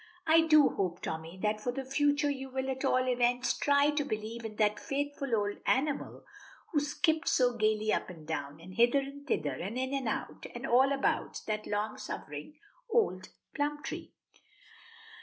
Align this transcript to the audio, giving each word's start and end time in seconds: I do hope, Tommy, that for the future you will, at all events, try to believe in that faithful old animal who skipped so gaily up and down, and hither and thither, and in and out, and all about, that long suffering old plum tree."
I 0.25 0.47
do 0.47 0.69
hope, 0.69 1.03
Tommy, 1.03 1.37
that 1.43 1.61
for 1.61 1.71
the 1.71 1.85
future 1.85 2.31
you 2.31 2.49
will, 2.49 2.71
at 2.71 2.83
all 2.83 3.07
events, 3.07 3.55
try 3.55 3.91
to 3.91 4.03
believe 4.03 4.43
in 4.43 4.55
that 4.55 4.79
faithful 4.79 5.35
old 5.35 5.57
animal 5.67 6.23
who 6.71 6.79
skipped 6.79 7.27
so 7.29 7.55
gaily 7.55 7.93
up 7.93 8.09
and 8.09 8.25
down, 8.25 8.59
and 8.59 8.73
hither 8.73 8.97
and 8.97 9.27
thither, 9.27 9.53
and 9.57 9.77
in 9.77 9.93
and 9.93 10.07
out, 10.07 10.47
and 10.55 10.65
all 10.65 10.91
about, 10.91 11.41
that 11.45 11.67
long 11.67 11.97
suffering 11.99 12.57
old 12.89 13.29
plum 13.53 13.83
tree." 13.83 14.11